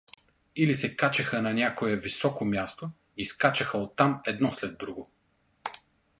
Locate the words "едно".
4.25-4.51